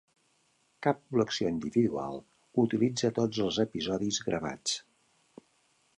[0.87, 2.17] Cap col·lecció individual
[2.63, 4.79] utilitza tots els episodis gravats.